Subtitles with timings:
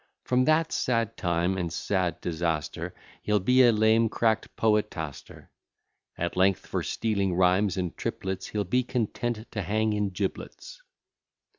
[0.23, 5.51] From that sad time, and sad disaster, He'll be a lame, crack'd poetaster.
[6.17, 10.81] At length for stealing rhymes and triplets, He'll be content to hang in giblets.